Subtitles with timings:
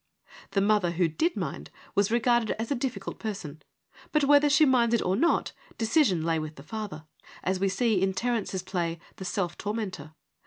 [0.53, 3.61] The mother who did mind was regarded as a difficult person,
[4.11, 7.05] but whether she minded or not, decision lay with the father—
[7.43, 10.15] as we see in Terence's play, The Self Tormentor.